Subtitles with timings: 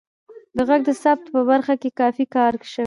[0.57, 2.79] د غږ د ثبت په برخه کې کافی کار شوی